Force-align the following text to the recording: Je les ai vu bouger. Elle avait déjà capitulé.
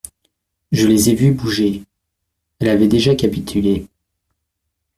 Je 0.71 0.87
les 0.87 1.11
ai 1.11 1.13
vu 1.13 1.29
bouger. 1.31 1.83
Elle 2.57 2.69
avait 2.69 2.87
déjà 2.87 3.13
capitulé. 3.13 3.87